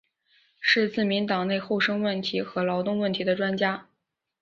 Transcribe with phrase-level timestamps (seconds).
[0.59, 3.87] 是自民党内厚生问题和劳动问题的专家。